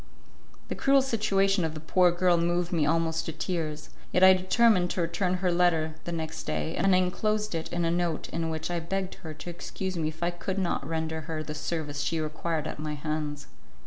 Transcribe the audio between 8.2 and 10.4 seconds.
in which I begged her to excuse me if I